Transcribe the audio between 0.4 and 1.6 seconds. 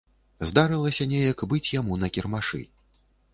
Здарылася неяк